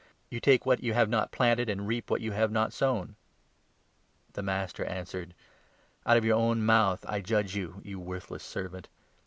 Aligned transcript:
You 0.31 0.39
take 0.39 0.65
what 0.65 0.81
you 0.81 0.95
have 0.95 1.09
not 1.09 1.31
planted, 1.31 1.69
and 1.69 1.87
reap 1.87 2.09
what 2.09 2.21
you 2.21 2.31
have 2.31 2.51
not 2.51 2.73
sown.' 2.73 3.15
The 4.33 4.41
22 4.41 4.41
master 4.47 4.85
answered' 4.85 5.35
Out 6.07 6.17
of 6.17 6.25
your 6.25 6.37
own 6.39 6.65
mouth 6.65 7.05
I 7.07 7.21
judge 7.21 7.55
you, 7.55 7.79
you 7.83 7.99
worthless 7.99 8.41
servant. 8.43 8.87